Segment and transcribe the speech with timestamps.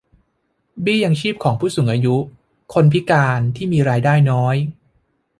[0.81, 2.15] เบี้ยยังชีพของประชาชนผู้สูงอายุ
[2.73, 4.55] คนพิการที่มีรายได้น้อย